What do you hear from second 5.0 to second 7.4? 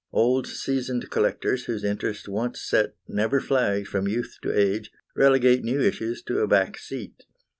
relegate new issues to a back seat.